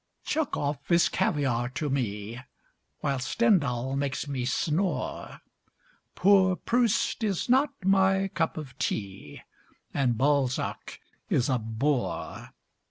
[0.25, 2.39] Chekov is caviar to me,
[3.01, 5.41] While Stendhal makes me snore;
[6.15, 9.43] Poor Proust is not my cup of tea,
[9.93, 12.49] And Balzac is a bore.